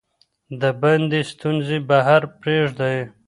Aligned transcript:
د 0.61 0.63
باندې 0.81 1.19
ستونزې 1.31 1.77
بهر 1.89 2.21
پریږدئ. 2.39 2.97